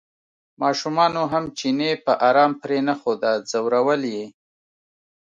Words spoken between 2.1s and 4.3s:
ارام پرېنښوده ځورول یې.